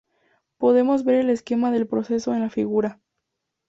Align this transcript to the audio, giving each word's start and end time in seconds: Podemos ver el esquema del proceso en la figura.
Podemos 0.57 1.03
ver 1.03 1.17
el 1.17 1.29
esquema 1.29 1.69
del 1.69 1.85
proceso 1.85 2.33
en 2.33 2.39
la 2.39 2.49
figura. 2.49 2.99